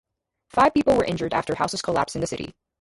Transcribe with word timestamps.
Five 0.49 0.73
people 0.73 0.97
were 0.97 1.03
injured 1.05 1.31
after 1.31 1.53
houses 1.53 1.83
collapsed 1.83 2.15
in 2.15 2.21
the 2.21 2.25
city. 2.27 2.55